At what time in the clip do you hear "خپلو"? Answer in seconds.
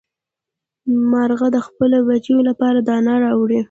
1.67-1.97